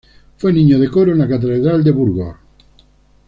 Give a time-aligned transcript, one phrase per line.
[0.37, 2.35] Fue niño de coro en la catedral de Burgos.